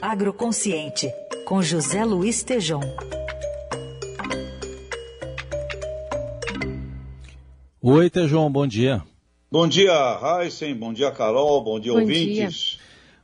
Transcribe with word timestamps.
Agroconsciente, 0.00 1.12
com 1.44 1.62
José 1.62 2.04
Luiz 2.04 2.42
Tejom. 2.42 2.80
Oi, 7.80 8.10
Tejom, 8.10 8.50
bom 8.50 8.66
dia. 8.66 9.02
Bom 9.50 9.66
dia, 9.66 9.92
Heisen, 10.22 10.74
bom 10.74 10.92
dia, 10.92 11.10
Carol, 11.10 11.62
bom 11.62 11.80
dia, 11.80 11.92
bom 11.92 12.00
ouvintes. 12.00 12.56
Dia. 12.56 12.80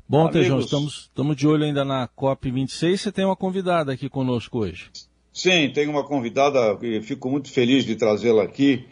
Bom, 0.08 0.28
Tejão, 0.28 0.58
estamos, 0.60 1.02
estamos 1.02 1.36
de 1.36 1.46
olho 1.46 1.64
ainda 1.64 1.84
na 1.84 2.08
COP26. 2.08 2.96
Você 2.98 3.12
tem 3.12 3.24
uma 3.24 3.36
convidada 3.36 3.92
aqui 3.92 4.08
conosco 4.08 4.58
hoje. 4.58 4.90
Sim, 5.32 5.70
tenho 5.74 5.90
uma 5.90 6.04
convidada 6.04 6.78
e 6.82 7.00
fico 7.02 7.30
muito 7.30 7.50
feliz 7.50 7.84
de 7.84 7.96
trazê-la 7.96 8.44
aqui. 8.44 8.84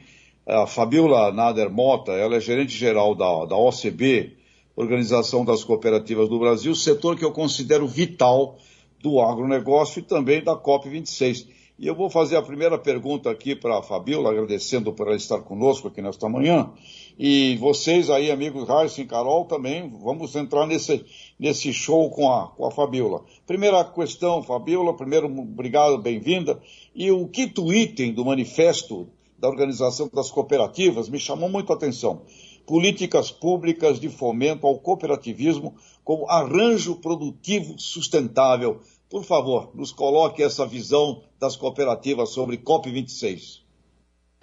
A 0.46 0.66
Fabiola 0.66 1.32
Nader 1.32 1.70
Mota, 1.70 2.12
ela 2.12 2.36
é 2.36 2.40
gerente 2.40 2.76
geral 2.76 3.14
da, 3.14 3.44
da 3.44 3.56
OCB, 3.56 4.36
Organização 4.74 5.44
das 5.44 5.62
Cooperativas 5.62 6.28
do 6.28 6.38
Brasil, 6.38 6.74
setor 6.74 7.16
que 7.16 7.24
eu 7.24 7.32
considero 7.32 7.86
vital 7.86 8.56
do 9.02 9.20
agronegócio 9.20 10.00
e 10.00 10.02
também 10.02 10.42
da 10.42 10.56
COP26. 10.56 11.46
E 11.78 11.86
eu 11.86 11.96
vou 11.96 12.08
fazer 12.08 12.36
a 12.36 12.42
primeira 12.42 12.78
pergunta 12.78 13.28
aqui 13.28 13.56
para 13.56 13.78
a 13.78 13.82
Fabiola, 13.82 14.30
agradecendo 14.30 14.92
por 14.92 15.08
ela 15.08 15.16
estar 15.16 15.40
conosco 15.40 15.88
aqui 15.88 16.00
nesta 16.00 16.28
manhã. 16.28 16.70
E 17.18 17.56
vocês 17.56 18.08
aí, 18.08 18.30
amigos 18.30 18.68
Raíssa 18.68 19.00
e 19.00 19.06
Carol, 19.06 19.46
também 19.46 19.90
vamos 20.00 20.36
entrar 20.36 20.66
nesse, 20.66 21.04
nesse 21.38 21.72
show 21.72 22.08
com 22.10 22.30
a, 22.30 22.48
com 22.48 22.64
a. 22.64 23.20
Primeira 23.46 23.84
questão, 23.84 24.42
Fabiola, 24.42 24.96
primeiro, 24.96 25.26
obrigado, 25.26 25.98
bem-vinda. 25.98 26.60
E 26.94 27.10
o 27.10 27.26
quinto 27.26 27.72
item 27.72 28.14
do 28.14 28.24
manifesto 28.24 29.08
da 29.36 29.48
Organização 29.48 30.08
das 30.14 30.30
Cooperativas 30.30 31.08
me 31.08 31.18
chamou 31.18 31.48
muito 31.48 31.72
a 31.72 31.76
atenção. 31.76 32.22
Políticas 32.66 33.30
públicas 33.30 33.98
de 33.98 34.08
fomento 34.08 34.66
ao 34.66 34.78
cooperativismo 34.78 35.74
como 36.04 36.28
arranjo 36.28 36.96
produtivo 36.96 37.78
sustentável 37.78 38.80
por 39.12 39.24
favor, 39.24 39.70
nos 39.74 39.92
coloque 39.92 40.42
essa 40.42 40.66
visão 40.66 41.22
das 41.38 41.54
cooperativas 41.54 42.30
sobre 42.30 42.56
COP26. 42.56 43.60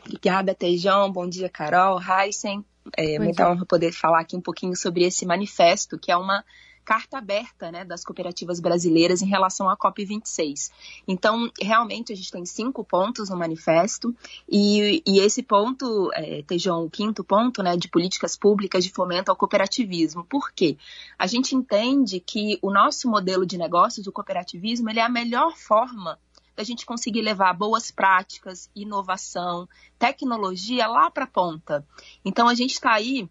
Obrigada, 0.05 0.53
Teijão. 0.53 1.11
Bom 1.11 1.27
dia, 1.27 1.49
Carol, 1.49 1.99
Heisen. 1.99 2.63
É 2.95 3.17
muita 3.17 3.49
honra 3.49 3.66
poder 3.66 3.91
falar 3.91 4.19
aqui 4.19 4.35
um 4.35 4.41
pouquinho 4.41 4.75
sobre 4.75 5.03
esse 5.03 5.25
manifesto, 5.25 5.97
que 5.97 6.11
é 6.11 6.16
uma 6.16 6.45
carta 6.85 7.17
aberta 7.17 7.72
né, 7.72 7.85
das 7.85 8.03
cooperativas 8.03 8.59
brasileiras 8.59 9.22
em 9.22 9.27
relação 9.27 9.69
à 9.69 9.77
COP26. 9.77 10.72
Então, 11.08 11.52
realmente, 11.61 12.11
a 12.11 12.16
gente 12.16 12.31
tem 12.31 12.45
cinco 12.45 12.83
pontos 12.83 13.30
no 13.30 13.38
manifesto, 13.38 14.16
e, 14.47 15.03
e 15.05 15.19
esse 15.19 15.44
ponto, 15.44 16.11
é, 16.13 16.41
Tejão, 16.44 16.85
o 16.85 16.89
quinto 16.89 17.23
ponto, 17.23 17.61
né, 17.61 17.77
de 17.77 17.88
políticas 17.88 18.38
públicas 18.38 18.83
de 18.83 18.91
fomento 18.91 19.30
ao 19.30 19.38
cooperativismo. 19.38 20.23
Por 20.23 20.52
quê? 20.52 20.77
A 21.17 21.27
gente 21.27 21.55
entende 21.55 22.19
que 22.19 22.57
o 22.61 22.72
nosso 22.72 23.09
modelo 23.09 23.45
de 23.45 23.57
negócios, 23.57 24.07
o 24.07 24.11
cooperativismo, 24.11 24.89
ele 24.89 25.00
é 25.00 25.03
a 25.03 25.09
melhor 25.09 25.55
forma 25.55 26.17
da 26.59 26.63
gente 26.66 26.85
conseguir 26.85 27.22
levar 27.22 27.53
boas 27.53 27.89
práticas, 27.89 28.69
inovação, 28.75 29.66
tecnologia 29.97 30.88
lá 30.88 31.09
para 31.09 31.23
a 31.23 31.27
ponta. 31.27 31.88
Então, 32.25 32.50
a 32.50 32.53
gente 32.53 32.73
está 32.73 32.91
aí 32.91 33.30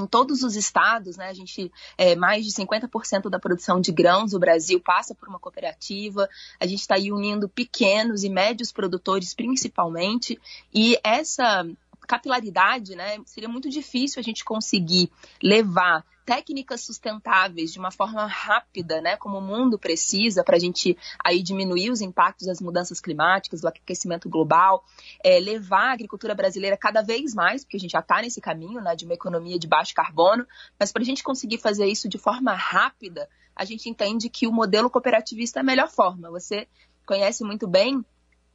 em 0.00 0.06
todos 0.06 0.42
os 0.42 0.56
estados, 0.56 1.16
né, 1.16 1.28
a 1.28 1.34
gente, 1.34 1.70
é, 1.96 2.16
mais 2.16 2.44
de 2.44 2.52
50% 2.52 3.28
da 3.28 3.38
produção 3.38 3.80
de 3.80 3.92
grãos 3.92 4.32
do 4.32 4.38
Brasil 4.38 4.80
passa 4.80 5.14
por 5.14 5.28
uma 5.28 5.38
cooperativa, 5.38 6.28
a 6.58 6.66
gente 6.66 6.80
está 6.80 6.96
unindo 6.96 7.48
pequenos 7.48 8.24
e 8.24 8.28
médios 8.28 8.72
produtores 8.72 9.34
principalmente, 9.34 10.40
e 10.72 10.98
essa 11.04 11.66
capilaridade, 12.06 12.96
né, 12.96 13.18
seria 13.24 13.48
muito 13.48 13.68
difícil 13.68 14.18
a 14.18 14.22
gente 14.22 14.44
conseguir 14.44 15.10
levar 15.42 16.04
técnicas 16.24 16.82
sustentáveis 16.82 17.72
de 17.72 17.78
uma 17.78 17.90
forma 17.90 18.26
rápida, 18.26 19.00
né, 19.00 19.16
como 19.16 19.38
o 19.38 19.40
mundo 19.40 19.78
precisa 19.78 20.44
para 20.44 20.56
a 20.56 20.58
gente 20.58 20.96
aí 21.24 21.42
diminuir 21.42 21.90
os 21.90 22.00
impactos 22.00 22.46
das 22.46 22.60
mudanças 22.60 23.00
climáticas, 23.00 23.60
do 23.60 23.68
aquecimento 23.68 24.28
global, 24.28 24.84
é, 25.24 25.38
levar 25.40 25.90
a 25.90 25.92
agricultura 25.92 26.34
brasileira 26.34 26.76
cada 26.76 27.02
vez 27.02 27.34
mais, 27.34 27.64
porque 27.64 27.76
a 27.76 27.80
gente 27.80 27.92
já 27.92 28.00
está 28.00 28.20
nesse 28.20 28.40
caminho, 28.40 28.80
né, 28.80 28.94
de 28.94 29.04
uma 29.04 29.14
economia 29.14 29.58
de 29.58 29.66
baixo 29.66 29.94
carbono, 29.94 30.46
mas 30.78 30.92
para 30.92 31.02
a 31.02 31.06
gente 31.06 31.22
conseguir 31.22 31.58
fazer 31.58 31.86
isso 31.86 32.08
de 32.08 32.18
forma 32.18 32.54
rápida, 32.54 33.28
a 33.54 33.64
gente 33.64 33.88
entende 33.88 34.28
que 34.28 34.46
o 34.46 34.52
modelo 34.52 34.88
cooperativista 34.88 35.58
é 35.58 35.62
a 35.62 35.64
melhor 35.64 35.88
forma. 35.88 36.30
Você 36.30 36.66
conhece 37.04 37.44
muito 37.44 37.66
bem 37.66 38.04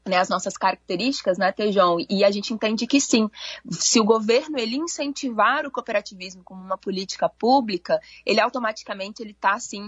né, 0.05 0.17
as 0.17 0.29
nossas 0.29 0.55
características, 0.55 1.37
né, 1.37 1.51
Tejão? 1.51 1.97
E 2.09 2.23
a 2.23 2.31
gente 2.31 2.53
entende 2.53 2.85
que 2.85 3.01
sim, 3.01 3.29
se 3.69 3.99
o 3.99 4.03
governo 4.05 4.57
ele 4.57 4.75
incentivar 4.75 5.65
o 5.65 5.71
cooperativismo 5.71 6.43
como 6.43 6.61
uma 6.61 6.77
política 6.77 7.27
pública, 7.27 7.99
ele 8.25 8.39
automaticamente 8.39 9.21
ele 9.21 9.31
está 9.31 9.59
sim 9.59 9.87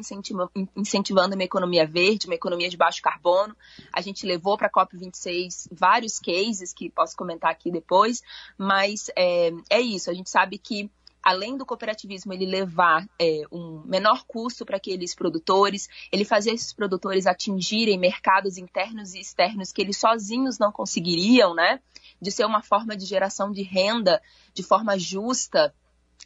incentivando, 0.76 1.36
uma 1.36 1.44
economia 1.44 1.86
verde, 1.86 2.28
uma 2.28 2.36
economia 2.36 2.70
de 2.70 2.78
baixo 2.78 3.02
carbono. 3.02 3.56
A 3.94 4.02
gente 4.02 4.26
levou 4.26 4.58
para 4.58 4.68
a 4.68 4.72
COP26 4.72 5.68
vários 5.72 6.20
cases 6.20 6.74
que 6.74 6.90
posso 6.90 7.16
comentar 7.16 7.52
aqui 7.52 7.72
depois, 7.72 8.22
mas 8.58 9.10
é, 9.16 9.52
é 9.70 9.80
isso. 9.80 10.10
A 10.10 10.14
gente 10.14 10.30
sabe 10.30 10.58
que 10.58 10.90
além 11.28 11.58
do 11.58 11.66
cooperativismo 11.66 12.32
ele 12.32 12.46
levar 12.46 13.06
é, 13.20 13.42
um 13.52 13.82
menor 13.86 14.24
custo 14.26 14.66
para 14.66 14.78
aqueles 14.78 15.14
produtores, 15.14 15.90
ele 16.10 16.24
fazer 16.24 16.52
esses 16.52 16.72
produtores 16.72 17.28
atingirem 17.28 18.00
mercados 18.00 18.58
internos 18.58 19.14
e 19.14 19.20
externos 19.20 19.74
que 19.74 19.82
eles 19.82 19.98
sozinhos 19.98 20.58
não 20.58 20.72
conseguiriam, 20.72 21.54
né? 21.54 21.82
De 22.22 22.32
ser 22.32 22.46
uma 22.46 22.64
forma 22.64 22.96
de 22.96 23.06
geração 23.06 23.52
de 23.52 23.62
renda 23.62 24.22
de 24.54 24.64
forma 24.64 24.98
justa 24.98 25.76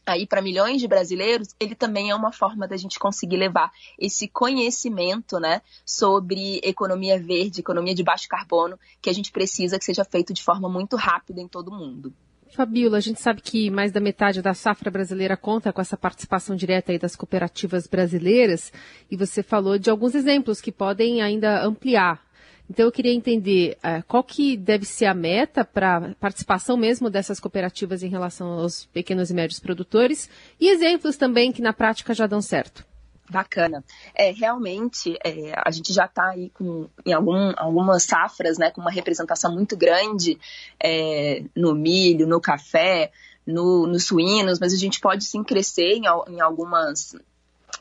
aí 0.05 0.27
para 0.27 0.39
milhões 0.39 0.79
de 0.79 0.87
brasileiros, 0.87 1.47
ele 1.59 1.73
também 1.73 2.11
é 2.11 2.15
uma 2.15 2.31
forma 2.31 2.67
da 2.67 2.77
gente 2.77 2.99
conseguir 2.99 3.37
levar 3.37 3.71
esse 3.97 4.27
conhecimento, 4.27 5.39
né, 5.39 5.61
sobre 5.85 6.59
economia 6.63 7.19
verde, 7.19 7.59
economia 7.59 7.93
de 7.93 8.03
baixo 8.03 8.27
carbono, 8.27 8.79
que 9.01 9.09
a 9.09 9.13
gente 9.13 9.31
precisa 9.31 9.77
que 9.79 9.85
seja 9.85 10.05
feito 10.05 10.31
de 10.33 10.43
forma 10.43 10.69
muito 10.69 10.95
rápida 10.95 11.41
em 11.41 11.47
todo 11.47 11.71
mundo. 11.71 12.13
Fabiola, 12.51 12.97
a 12.97 13.01
gente 13.01 13.21
sabe 13.21 13.41
que 13.41 13.69
mais 13.69 13.91
da 13.91 14.01
metade 14.01 14.41
da 14.41 14.53
safra 14.53 14.91
brasileira 14.91 15.37
conta 15.37 15.71
com 15.71 15.79
essa 15.79 15.95
participação 15.95 16.55
direta 16.55 16.97
das 16.99 17.15
cooperativas 17.15 17.87
brasileiras, 17.87 18.73
e 19.09 19.15
você 19.15 19.41
falou 19.41 19.79
de 19.79 19.89
alguns 19.89 20.15
exemplos 20.15 20.59
que 20.59 20.71
podem 20.71 21.21
ainda 21.21 21.63
ampliar. 21.63 22.21
Então 22.69 22.85
eu 22.85 22.91
queria 22.91 23.13
entender 23.13 23.77
uh, 23.77 24.03
qual 24.07 24.23
que 24.23 24.55
deve 24.57 24.85
ser 24.85 25.05
a 25.05 25.13
meta 25.13 25.63
para 25.63 26.13
participação 26.19 26.77
mesmo 26.77 27.09
dessas 27.09 27.39
cooperativas 27.39 28.03
em 28.03 28.09
relação 28.09 28.47
aos 28.47 28.85
pequenos 28.85 29.29
e 29.29 29.33
médios 29.33 29.59
produtores 29.59 30.29
e 30.59 30.69
exemplos 30.69 31.17
também 31.17 31.51
que 31.51 31.61
na 31.61 31.73
prática 31.73 32.13
já 32.13 32.27
dão 32.27 32.41
certo. 32.41 32.85
Bacana. 33.31 33.83
É, 34.13 34.31
realmente, 34.31 35.17
é, 35.23 35.53
a 35.55 35.71
gente 35.71 35.93
já 35.93 36.05
está 36.05 36.31
aí 36.31 36.49
com, 36.49 36.89
em 37.05 37.13
algum, 37.13 37.53
algumas 37.55 38.03
safras, 38.03 38.57
né, 38.57 38.69
com 38.71 38.81
uma 38.81 38.91
representação 38.91 39.53
muito 39.53 39.77
grande 39.77 40.37
é, 40.77 41.43
no 41.55 41.73
milho, 41.73 42.27
no 42.27 42.41
café, 42.41 43.09
no, 43.47 43.87
nos 43.87 44.07
suínos, 44.07 44.59
mas 44.59 44.73
a 44.73 44.77
gente 44.77 44.99
pode 44.99 45.23
sim 45.23 45.43
crescer 45.43 45.93
em, 45.93 46.03
em 46.27 46.41
algumas 46.41 47.15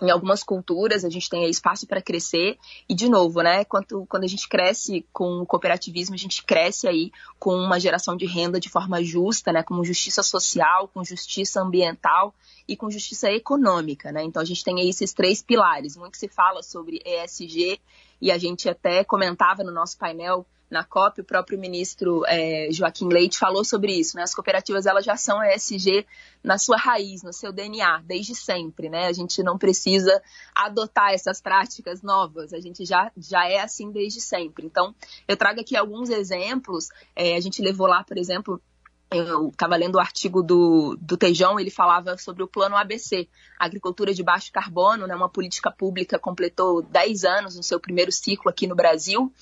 em 0.00 0.10
algumas 0.10 0.42
culturas 0.42 1.04
a 1.04 1.10
gente 1.10 1.28
tem 1.28 1.48
espaço 1.48 1.86
para 1.86 2.00
crescer 2.00 2.58
e 2.88 2.94
de 2.94 3.08
novo, 3.08 3.42
né, 3.42 3.64
quando, 3.64 4.06
quando 4.06 4.24
a 4.24 4.28
gente 4.28 4.48
cresce 4.48 5.06
com 5.12 5.40
o 5.40 5.46
cooperativismo, 5.46 6.14
a 6.14 6.18
gente 6.18 6.42
cresce 6.42 6.88
aí 6.88 7.12
com 7.38 7.54
uma 7.54 7.78
geração 7.78 8.16
de 8.16 8.26
renda 8.26 8.58
de 8.58 8.68
forma 8.68 9.02
justa, 9.02 9.52
né, 9.52 9.62
com 9.62 9.82
justiça 9.84 10.22
social, 10.22 10.88
com 10.88 11.04
justiça 11.04 11.60
ambiental 11.60 12.34
e 12.66 12.76
com 12.76 12.90
justiça 12.90 13.30
econômica, 13.30 14.12
né? 14.12 14.22
Então 14.22 14.40
a 14.40 14.44
gente 14.44 14.62
tem 14.62 14.80
aí 14.80 14.88
esses 14.88 15.12
três 15.12 15.42
pilares. 15.42 15.96
Muito 15.96 16.16
se 16.16 16.28
fala 16.28 16.62
sobre 16.62 17.02
ESG 17.04 17.80
e 18.20 18.30
a 18.30 18.38
gente 18.38 18.68
até 18.68 19.02
comentava 19.02 19.64
no 19.64 19.72
nosso 19.72 19.98
painel 19.98 20.46
na 20.70 20.84
COP, 20.84 21.20
o 21.20 21.24
próprio 21.24 21.58
ministro 21.58 22.24
é, 22.26 22.68
Joaquim 22.70 23.08
Leite 23.08 23.36
falou 23.38 23.64
sobre 23.64 23.92
isso. 23.92 24.16
Né? 24.16 24.22
As 24.22 24.34
cooperativas 24.34 24.86
elas 24.86 25.04
já 25.04 25.16
são 25.16 25.42
ESG 25.42 26.06
na 26.42 26.56
sua 26.56 26.76
raiz, 26.76 27.22
no 27.22 27.32
seu 27.32 27.52
DNA, 27.52 28.02
desde 28.06 28.34
sempre. 28.34 28.88
Né? 28.88 29.06
A 29.06 29.12
gente 29.12 29.42
não 29.42 29.58
precisa 29.58 30.22
adotar 30.54 31.12
essas 31.12 31.40
práticas 31.40 32.02
novas, 32.02 32.52
a 32.52 32.60
gente 32.60 32.84
já, 32.84 33.10
já 33.16 33.48
é 33.48 33.60
assim 33.60 33.90
desde 33.90 34.20
sempre. 34.20 34.64
Então, 34.64 34.94
eu 35.26 35.36
trago 35.36 35.60
aqui 35.60 35.76
alguns 35.76 36.08
exemplos. 36.08 36.88
É, 37.16 37.36
a 37.36 37.40
gente 37.40 37.60
levou 37.60 37.86
lá, 37.86 38.04
por 38.04 38.16
exemplo, 38.16 38.62
eu 39.10 39.48
estava 39.48 39.76
lendo 39.76 39.96
o 39.96 40.00
artigo 40.00 40.42
do, 40.42 40.96
do 41.00 41.16
Tejão, 41.16 41.58
ele 41.58 41.70
falava 41.70 42.16
sobre 42.16 42.42
o 42.42 42.48
plano 42.48 42.76
ABC, 42.76 43.28
agricultura 43.58 44.14
de 44.14 44.22
baixo 44.22 44.52
carbono, 44.52 45.06
né, 45.06 45.14
uma 45.14 45.28
política 45.28 45.70
pública 45.70 46.18
completou 46.18 46.80
10 46.82 47.24
anos 47.24 47.56
no 47.56 47.62
seu 47.62 47.80
primeiro 47.80 48.12
ciclo 48.12 48.48
aqui 48.48 48.66
no 48.66 48.76
Brasil, 48.76 49.32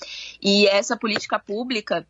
e 0.41 0.67
essa 0.67 0.97
política 0.97 1.39
pública 1.39 2.07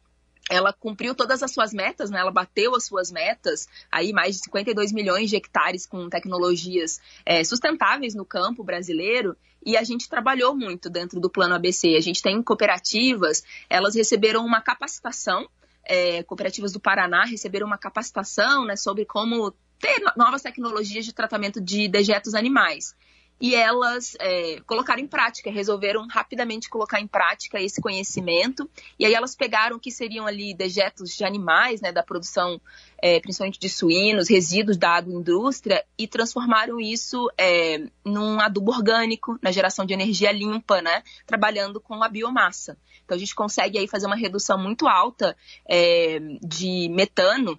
ela 0.49 0.73
cumpriu 0.73 1.15
todas 1.15 1.43
as 1.43 1.53
suas 1.53 1.75
metas, 1.75 2.11
né? 2.11 2.21
ela 2.21 2.31
bateu 2.31 2.75
as 2.75 2.87
suas 2.87 3.13
metas, 3.13 3.69
aí 3.93 4.13
mais 4.13 4.37
de 4.37 4.45
52 4.45 4.93
milhões 4.93 5.29
de 5.29 5.37
hectares 5.37 5.85
com 5.85 6.09
tecnologias 6.09 7.01
é, 7.27 7.45
sustentáveis 7.45 8.15
no 8.15 8.25
campo 8.25 8.65
brasileiro, 8.65 9.37
e 9.65 9.77
a 9.77 9.83
gente 9.83 10.09
trabalhou 10.09 10.57
muito 10.57 10.89
dentro 10.89 11.21
do 11.21 11.29
plano 11.29 11.55
ABC. 11.55 11.97
A 11.97 12.01
gente 12.01 12.23
tem 12.23 12.43
cooperativas, 12.43 13.43
elas 13.69 13.95
receberam 13.95 14.47
uma 14.47 14.63
capacitação 14.63 15.47
é, 15.89 16.23
cooperativas 16.23 16.73
do 16.73 16.79
Paraná 16.79 17.25
receberam 17.25 17.67
uma 17.67 17.79
capacitação 17.79 18.65
né, 18.65 18.77
sobre 18.77 19.05
como 19.05 19.53
ter 19.79 20.01
novas 20.17 20.43
tecnologias 20.43 21.05
de 21.05 21.13
tratamento 21.13 21.61
de 21.61 21.89
dejetos 21.89 22.35
animais. 22.35 22.95
E 23.41 23.55
elas 23.55 24.17
é, 24.21 24.61
colocaram 24.67 25.01
em 25.01 25.07
prática, 25.07 25.51
resolveram 25.51 26.07
rapidamente 26.09 26.69
colocar 26.69 27.01
em 27.01 27.07
prática 27.07 27.61
esse 27.61 27.81
conhecimento, 27.81 28.69
e 28.99 29.07
aí 29.07 29.15
elas 29.15 29.35
pegaram 29.35 29.77
o 29.77 29.81
que 29.81 29.91
seriam 29.91 30.27
ali 30.27 30.55
dejetos 30.55 31.17
de 31.17 31.25
animais, 31.25 31.81
né, 31.81 31.93
da 31.93 32.03
produção 32.03 32.61
é, 33.01 33.21
principalmente 33.21 33.61
de 33.61 33.69
suínos, 33.69 34.29
resíduos 34.29 34.77
da 34.77 34.91
agroindústria, 34.91 35.85
e 35.97 36.09
transformaram 36.09 36.81
isso 36.81 37.31
é, 37.39 37.87
num 38.05 38.41
adubo 38.41 38.73
orgânico, 38.73 39.39
na 39.41 39.53
geração 39.53 39.87
de 39.87 39.95
energia 39.95 40.33
limpa, 40.33 40.83
né, 40.83 41.03
trabalhando 41.27 41.81
com 41.81 42.03
a 42.03 42.09
biomassa. 42.09 42.77
Então 43.05 43.17
a 43.17 43.19
gente 43.19 43.35
consegue 43.35 43.79
aí 43.79 43.87
fazer 43.87 44.07
uma 44.07 44.17
redução 44.17 44.59
muito 44.59 44.87
alta 44.87 45.37
é, 45.67 46.19
de 46.43 46.89
metano 46.91 47.59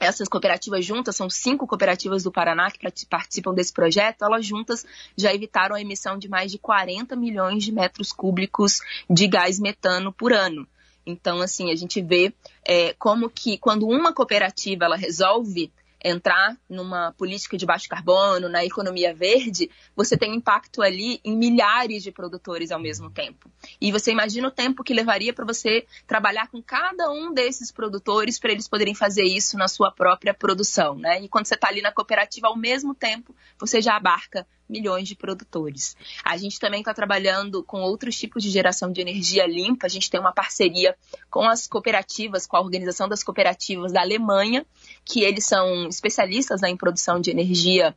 essas 0.00 0.28
cooperativas 0.28 0.84
juntas, 0.84 1.16
são 1.16 1.28
cinco 1.28 1.66
cooperativas 1.66 2.22
do 2.22 2.32
Paraná 2.32 2.70
que 2.70 3.06
participam 3.06 3.52
desse 3.52 3.72
projeto, 3.72 4.24
elas 4.24 4.46
juntas 4.46 4.86
já 5.16 5.34
evitaram 5.34 5.74
a 5.74 5.80
emissão 5.80 6.18
de 6.18 6.28
mais 6.28 6.50
de 6.50 6.58
40 6.58 7.16
milhões 7.16 7.64
de 7.64 7.72
metros 7.72 8.12
cúbicos 8.12 8.80
de 9.08 9.26
gás 9.26 9.58
metano 9.58 10.12
por 10.12 10.32
ano. 10.32 10.66
Então, 11.04 11.40
assim, 11.40 11.72
a 11.72 11.76
gente 11.76 12.02
vê 12.02 12.34
é, 12.64 12.92
como 12.98 13.30
que 13.30 13.56
quando 13.56 13.86
uma 13.86 14.12
cooperativa 14.12 14.84
ela 14.84 14.96
resolve 14.96 15.72
entrar 16.02 16.56
numa 16.68 17.12
política 17.12 17.56
de 17.56 17.66
baixo 17.66 17.88
carbono, 17.88 18.48
na 18.48 18.64
economia 18.64 19.14
verde, 19.14 19.70
você 19.96 20.16
tem 20.16 20.34
impacto 20.34 20.82
ali 20.82 21.20
em 21.24 21.36
milhares 21.36 22.02
de 22.02 22.12
produtores 22.12 22.70
ao 22.70 22.80
mesmo 22.80 23.10
tempo. 23.10 23.50
E 23.80 23.90
você 23.90 24.12
imagina 24.12 24.48
o 24.48 24.52
tempo 24.52 24.84
que 24.84 24.94
levaria 24.94 25.32
para 25.32 25.44
você 25.44 25.86
trabalhar 26.06 26.48
com 26.48 26.62
cada 26.62 27.10
um 27.10 27.32
desses 27.32 27.72
produtores 27.72 28.38
para 28.38 28.52
eles 28.52 28.68
poderem 28.68 28.94
fazer 28.94 29.24
isso 29.24 29.56
na 29.56 29.68
sua 29.68 29.90
própria 29.90 30.32
produção, 30.32 30.96
né? 30.96 31.20
E 31.22 31.28
quando 31.28 31.46
você 31.46 31.54
está 31.54 31.68
ali 31.68 31.82
na 31.82 31.92
cooperativa, 31.92 32.48
ao 32.48 32.56
mesmo 32.56 32.94
tempo, 32.94 33.34
você 33.58 33.80
já 33.80 33.96
abarca 33.96 34.46
milhões 34.68 35.08
de 35.08 35.16
produtores. 35.16 35.96
A 36.24 36.36
gente 36.36 36.58
também 36.58 36.80
está 36.80 36.92
trabalhando 36.92 37.62
com 37.62 37.80
outros 37.80 38.16
tipos 38.16 38.42
de 38.42 38.50
geração 38.50 38.92
de 38.92 39.00
energia 39.00 39.46
limpa. 39.46 39.86
A 39.86 39.90
gente 39.90 40.10
tem 40.10 40.20
uma 40.20 40.32
parceria 40.32 40.96
com 41.30 41.48
as 41.48 41.66
cooperativas, 41.66 42.46
com 42.46 42.56
a 42.56 42.60
Organização 42.60 43.08
das 43.08 43.22
Cooperativas 43.22 43.92
da 43.92 44.00
Alemanha, 44.00 44.66
que 45.04 45.22
eles 45.22 45.44
são 45.44 45.88
especialistas 45.88 46.60
né, 46.60 46.70
em 46.70 46.76
produção 46.76 47.20
de 47.20 47.30
energia 47.30 47.94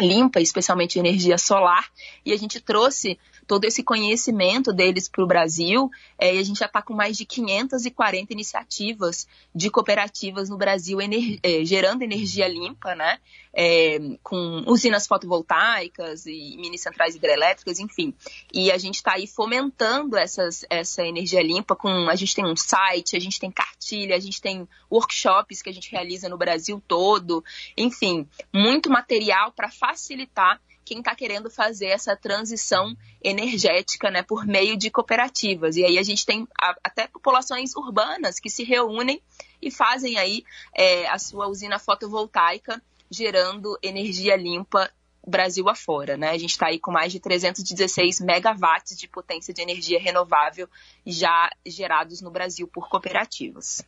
limpa, 0.00 0.40
especialmente 0.40 0.98
energia 0.98 1.38
solar, 1.38 1.88
e 2.24 2.32
a 2.32 2.36
gente 2.36 2.60
trouxe 2.60 3.18
todo 3.46 3.64
esse 3.64 3.82
conhecimento 3.82 4.72
deles 4.72 5.08
para 5.08 5.22
o 5.22 5.26
Brasil, 5.26 5.90
é, 6.18 6.34
e 6.34 6.38
a 6.38 6.42
gente 6.42 6.58
já 6.58 6.66
está 6.66 6.82
com 6.82 6.94
mais 6.94 7.16
de 7.16 7.24
540 7.24 8.32
iniciativas 8.32 9.26
de 9.54 9.70
cooperativas 9.70 10.48
no 10.48 10.56
Brasil 10.56 11.00
ener 11.00 11.38
é, 11.42 11.64
gerando 11.64 12.02
energia 12.02 12.48
limpa, 12.48 12.94
né? 12.94 13.18
É, 13.58 13.98
com 14.22 14.64
usinas 14.66 15.06
fotovoltaicas 15.06 16.26
e 16.26 16.56
mini 16.58 16.76
centrais 16.76 17.14
hidrelétricas, 17.14 17.78
enfim. 17.78 18.12
E 18.52 18.70
a 18.70 18.76
gente 18.76 18.96
está 18.96 19.14
aí 19.14 19.26
fomentando 19.26 20.16
essas, 20.16 20.64
essa 20.68 21.02
energia 21.06 21.42
limpa 21.42 21.74
com. 21.74 21.88
A 22.10 22.16
gente 22.16 22.34
tem 22.34 22.44
um 22.44 22.56
site, 22.56 23.16
a 23.16 23.20
gente 23.20 23.40
tem 23.40 23.50
cartilha, 23.50 24.14
a 24.14 24.20
gente 24.20 24.42
tem 24.42 24.68
workshops 24.90 25.62
que 25.62 25.70
a 25.70 25.72
gente 25.72 25.90
realiza 25.90 26.28
no 26.28 26.36
Brasil 26.36 26.82
todo, 26.86 27.42
enfim, 27.76 28.28
muito 28.52 28.90
material 28.90 29.52
para 29.52 29.70
facilitar 29.70 30.60
quem 30.86 31.00
está 31.00 31.16
querendo 31.16 31.50
fazer 31.50 31.86
essa 31.86 32.16
transição 32.16 32.96
energética 33.20 34.08
né, 34.08 34.22
por 34.22 34.46
meio 34.46 34.76
de 34.76 34.88
cooperativas. 34.88 35.76
E 35.76 35.84
aí 35.84 35.98
a 35.98 36.02
gente 36.04 36.24
tem 36.24 36.46
até 36.82 37.08
populações 37.08 37.74
urbanas 37.74 38.38
que 38.38 38.48
se 38.48 38.62
reúnem 38.62 39.20
e 39.60 39.68
fazem 39.68 40.16
aí 40.16 40.44
é, 40.72 41.08
a 41.08 41.18
sua 41.18 41.48
usina 41.48 41.80
fotovoltaica 41.80 42.80
gerando 43.10 43.76
energia 43.82 44.36
limpa 44.36 44.88
Brasil 45.28 45.68
afora, 45.68 46.16
né? 46.16 46.30
A 46.30 46.38
gente 46.38 46.50
está 46.50 46.68
aí 46.68 46.78
com 46.78 46.92
mais 46.92 47.10
de 47.10 47.18
316 47.18 48.20
megawatts 48.20 48.96
de 48.96 49.08
potência 49.08 49.52
de 49.52 49.60
energia 49.60 49.98
renovável 49.98 50.68
já 51.04 51.50
gerados 51.66 52.20
no 52.20 52.30
Brasil 52.30 52.68
por 52.68 52.88
cooperativas 52.88 53.84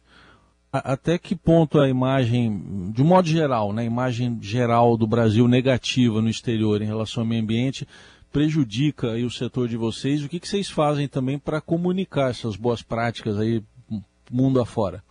até 0.73 1.19
que 1.19 1.35
ponto 1.35 1.81
a 1.81 1.89
imagem, 1.89 2.91
de 2.93 3.03
um 3.03 3.07
modo 3.07 3.29
geral, 3.29 3.73
né, 3.73 3.83
a 3.83 3.87
imagem 3.87 4.39
geral 4.41 4.97
do 4.97 5.07
Brasil 5.07 5.49
negativa 5.49 6.21
no 6.21 6.29
exterior 6.29 6.83
em 6.83 6.87
relação 6.87 7.23
ao 7.23 7.29
meio 7.29 7.43
ambiente 7.43 7.87
prejudica 8.31 9.13
o 9.13 9.31
setor 9.31 9.69
de 9.69 9.77
vocês? 9.77 10.23
O 10.23 10.29
que, 10.29 10.39
que 10.39 10.49
vocês 10.49 10.69
fazem 10.69 11.09
também 11.09 11.39
para 11.39 11.61
comunicar 11.61 12.31
essas 12.31 12.57
boas 12.57 12.83
práticas 12.83 13.39
aí 13.39 13.63
mundo 14.31 14.61
afora? 14.61 15.03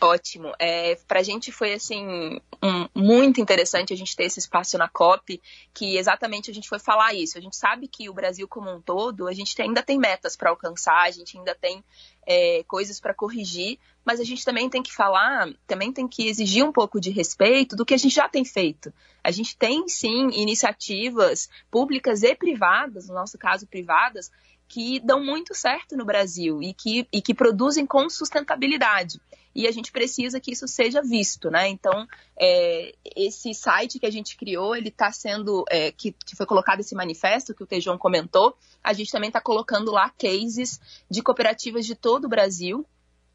Ótimo. 0.00 0.52
É, 0.58 0.96
para 1.08 1.20
a 1.20 1.22
gente 1.22 1.50
foi 1.50 1.72
assim 1.72 2.38
um, 2.62 2.88
muito 2.94 3.40
interessante 3.40 3.92
a 3.92 3.96
gente 3.96 4.14
ter 4.14 4.24
esse 4.24 4.38
espaço 4.38 4.76
na 4.76 4.88
COP, 4.88 5.40
que 5.72 5.96
exatamente 5.96 6.50
a 6.50 6.54
gente 6.54 6.68
foi 6.68 6.78
falar 6.78 7.14
isso. 7.14 7.38
A 7.38 7.40
gente 7.40 7.56
sabe 7.56 7.88
que 7.88 8.08
o 8.08 8.12
Brasil 8.12 8.46
como 8.46 8.70
um 8.70 8.80
todo, 8.80 9.26
a 9.26 9.32
gente 9.32 9.60
ainda 9.60 9.82
tem 9.82 9.98
metas 9.98 10.36
para 10.36 10.50
alcançar, 10.50 11.06
a 11.06 11.10
gente 11.10 11.38
ainda 11.38 11.54
tem 11.54 11.82
é, 12.26 12.62
coisas 12.64 13.00
para 13.00 13.14
corrigir, 13.14 13.78
mas 14.04 14.20
a 14.20 14.24
gente 14.24 14.44
também 14.44 14.68
tem 14.68 14.82
que 14.82 14.92
falar, 14.92 15.48
também 15.66 15.92
tem 15.92 16.06
que 16.06 16.28
exigir 16.28 16.64
um 16.64 16.72
pouco 16.72 17.00
de 17.00 17.10
respeito 17.10 17.74
do 17.74 17.84
que 17.84 17.94
a 17.94 17.98
gente 17.98 18.14
já 18.14 18.28
tem 18.28 18.44
feito. 18.44 18.92
A 19.24 19.30
gente 19.30 19.56
tem 19.56 19.88
sim 19.88 20.28
iniciativas 20.32 21.48
públicas 21.70 22.22
e 22.22 22.34
privadas, 22.34 23.08
no 23.08 23.14
nosso 23.14 23.38
caso 23.38 23.66
privadas, 23.66 24.30
que 24.68 25.00
dão 25.00 25.24
muito 25.24 25.54
certo 25.54 25.96
no 25.96 26.04
Brasil 26.04 26.60
e 26.62 26.74
que, 26.74 27.06
e 27.12 27.22
que 27.22 27.32
produzem 27.32 27.86
com 27.86 28.10
sustentabilidade 28.10 29.20
e 29.56 29.66
a 29.66 29.72
gente 29.72 29.90
precisa 29.90 30.38
que 30.38 30.52
isso 30.52 30.68
seja 30.68 31.00
visto, 31.00 31.50
né? 31.50 31.66
Então, 31.66 32.06
é, 32.38 32.94
esse 33.16 33.54
site 33.54 33.98
que 33.98 34.04
a 34.04 34.10
gente 34.10 34.36
criou, 34.36 34.76
ele 34.76 34.90
está 34.90 35.10
sendo, 35.10 35.64
é, 35.70 35.90
que, 35.90 36.12
que, 36.12 36.36
foi 36.36 36.44
colocado 36.44 36.80
esse 36.80 36.94
manifesto 36.94 37.54
que 37.54 37.62
o 37.62 37.66
Tejão 37.66 37.96
comentou, 37.96 38.54
a 38.84 38.92
gente 38.92 39.10
também 39.10 39.28
está 39.28 39.40
colocando 39.40 39.90
lá 39.90 40.10
cases 40.10 40.78
de 41.10 41.22
cooperativas 41.22 41.86
de 41.86 41.94
todo 41.94 42.26
o 42.26 42.28
Brasil, 42.28 42.84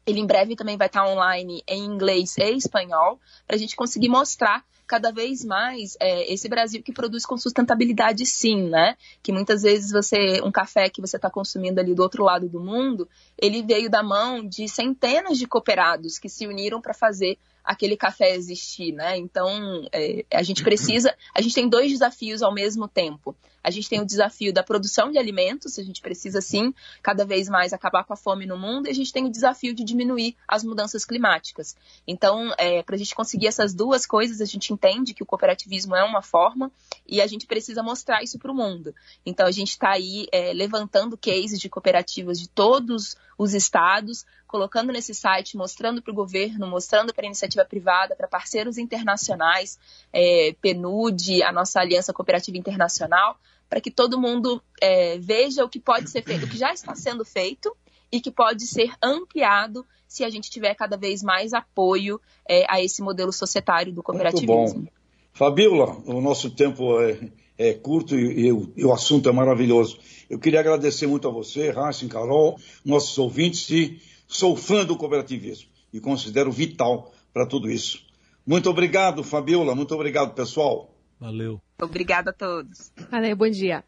ele 0.06 0.20
em 0.20 0.26
breve 0.26 0.54
também 0.54 0.76
vai 0.76 0.86
estar 0.86 1.04
online 1.04 1.64
em 1.66 1.84
inglês 1.84 2.38
e 2.38 2.56
espanhol, 2.56 3.18
para 3.44 3.56
a 3.56 3.58
gente 3.58 3.74
conseguir 3.74 4.08
mostrar 4.08 4.64
cada 4.92 5.10
vez 5.10 5.42
mais 5.42 5.96
é, 5.98 6.30
esse 6.30 6.50
Brasil 6.50 6.82
que 6.82 6.92
produz 6.92 7.24
com 7.24 7.38
sustentabilidade 7.38 8.26
sim, 8.26 8.68
né? 8.68 8.94
Que 9.22 9.32
muitas 9.32 9.62
vezes 9.62 9.90
você, 9.90 10.42
um 10.44 10.52
café 10.52 10.90
que 10.90 11.00
você 11.00 11.16
está 11.16 11.30
consumindo 11.30 11.80
ali 11.80 11.94
do 11.94 12.02
outro 12.02 12.22
lado 12.22 12.46
do 12.46 12.60
mundo, 12.60 13.08
ele 13.38 13.62
veio 13.62 13.88
da 13.88 14.02
mão 14.02 14.46
de 14.46 14.68
centenas 14.68 15.38
de 15.38 15.46
cooperados 15.46 16.18
que 16.18 16.28
se 16.28 16.46
uniram 16.46 16.78
para 16.78 16.92
fazer 16.92 17.38
aquele 17.64 17.96
café 17.96 18.34
existir, 18.34 18.92
né? 18.92 19.16
Então, 19.16 19.48
é, 19.92 20.26
a 20.30 20.42
gente 20.42 20.62
precisa, 20.62 21.16
a 21.34 21.40
gente 21.40 21.54
tem 21.54 21.70
dois 21.70 21.90
desafios 21.90 22.42
ao 22.42 22.52
mesmo 22.52 22.86
tempo. 22.86 23.34
A 23.62 23.70
gente 23.70 23.88
tem 23.88 24.00
o 24.00 24.06
desafio 24.06 24.52
da 24.52 24.62
produção 24.62 25.10
de 25.10 25.18
alimentos, 25.18 25.78
a 25.78 25.82
gente 25.82 26.00
precisa 26.00 26.40
sim 26.40 26.74
cada 27.02 27.24
vez 27.24 27.48
mais 27.48 27.72
acabar 27.72 28.04
com 28.04 28.12
a 28.12 28.16
fome 28.16 28.46
no 28.46 28.58
mundo, 28.58 28.86
e 28.86 28.90
a 28.90 28.94
gente 28.94 29.12
tem 29.12 29.24
o 29.24 29.30
desafio 29.30 29.74
de 29.74 29.84
diminuir 29.84 30.36
as 30.46 30.64
mudanças 30.64 31.04
climáticas. 31.04 31.76
Então, 32.06 32.52
é, 32.58 32.82
para 32.82 32.94
a 32.94 32.98
gente 32.98 33.14
conseguir 33.14 33.46
essas 33.46 33.74
duas 33.74 34.06
coisas, 34.06 34.40
a 34.40 34.44
gente 34.44 34.72
entende 34.72 35.14
que 35.14 35.22
o 35.22 35.26
cooperativismo 35.26 35.94
é 35.94 36.02
uma 36.02 36.22
forma 36.22 36.70
e 37.06 37.20
a 37.20 37.26
gente 37.26 37.46
precisa 37.46 37.82
mostrar 37.82 38.22
isso 38.22 38.38
para 38.38 38.50
o 38.50 38.54
mundo. 38.54 38.94
Então, 39.24 39.46
a 39.46 39.52
gente 39.52 39.70
está 39.70 39.90
aí 39.90 40.26
é, 40.32 40.52
levantando 40.52 41.16
cases 41.16 41.60
de 41.60 41.68
cooperativas 41.68 42.38
de 42.38 42.48
todos 42.48 43.16
os 43.38 43.54
estados, 43.54 44.24
colocando 44.46 44.92
nesse 44.92 45.14
site, 45.14 45.56
mostrando 45.56 46.02
para 46.02 46.12
o 46.12 46.14
governo, 46.14 46.66
mostrando 46.66 47.12
para 47.14 47.24
a 47.24 47.26
iniciativa 47.26 47.64
privada, 47.64 48.14
para 48.14 48.28
parceiros 48.28 48.76
internacionais, 48.76 49.78
é, 50.12 50.54
PNUD, 50.60 51.42
a 51.42 51.50
nossa 51.50 51.80
Aliança 51.80 52.12
Cooperativa 52.12 52.56
Internacional, 52.56 53.38
para 53.72 53.80
que 53.80 53.90
todo 53.90 54.20
mundo 54.20 54.62
é, 54.82 55.16
veja 55.18 55.64
o 55.64 55.68
que 55.70 55.80
pode 55.80 56.10
ser 56.10 56.22
feito, 56.22 56.44
o 56.44 56.48
que 56.48 56.58
já 56.58 56.74
está 56.74 56.94
sendo 56.94 57.24
feito 57.24 57.74
e 58.12 58.20
que 58.20 58.30
pode 58.30 58.66
ser 58.66 58.92
ampliado 59.02 59.82
se 60.06 60.22
a 60.24 60.28
gente 60.28 60.50
tiver 60.50 60.74
cada 60.74 60.94
vez 60.94 61.22
mais 61.22 61.54
apoio 61.54 62.20
é, 62.46 62.66
a 62.68 62.82
esse 62.82 63.00
modelo 63.00 63.32
societário 63.32 63.90
do 63.90 64.02
cooperativismo. 64.02 64.54
Muito 64.56 64.74
bom. 64.74 64.86
Fabiola, 65.32 65.96
o 66.04 66.20
nosso 66.20 66.50
tempo 66.50 67.00
é, 67.00 67.18
é 67.56 67.72
curto 67.72 68.14
e, 68.14 68.50
e, 68.50 68.72
e, 68.76 68.84
o 68.84 68.92
assunto 68.92 69.30
é 69.30 69.32
maravilhoso. 69.32 69.98
Eu 70.28 70.38
queria 70.38 70.60
agradecer 70.60 71.06
muito 71.06 71.26
a 71.26 71.30
você, 71.30 71.70
Raíssa, 71.70 72.06
Carol, 72.08 72.58
nossos 72.84 73.16
ouvintes 73.16 73.70
e 73.70 73.98
Sou 74.28 74.54
fã 74.54 74.84
do 74.84 74.96
cooperativismo 74.96 75.68
e 75.94 75.98
considero 75.98 76.52
vital 76.52 77.10
para 77.32 77.46
tudo 77.46 77.70
isso. 77.70 78.02
Muito 78.46 78.68
obrigado, 78.68 79.24
Fabiola. 79.24 79.74
Muito 79.74 79.94
obrigado, 79.94 80.34
pessoal. 80.34 80.91
Valeu. 81.22 81.62
Obrigada 81.80 82.30
a 82.30 82.32
todos. 82.32 82.92
Valeu, 83.08 83.36
bom 83.36 83.48
dia. 83.48 83.84